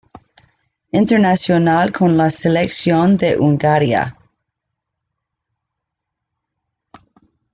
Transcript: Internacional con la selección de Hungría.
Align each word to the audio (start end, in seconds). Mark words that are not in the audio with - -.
Internacional 0.95 1.91
con 1.91 2.17
la 2.17 2.31
selección 2.31 3.17
de 3.17 3.37
Hungría. 3.37 4.17